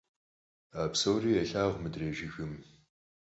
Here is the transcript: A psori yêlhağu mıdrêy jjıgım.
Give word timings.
A 0.79 0.81
psori 0.93 1.29
yêlhağu 1.33 1.71
mıdrêy 1.83 2.13
jjıgım. 2.17 2.53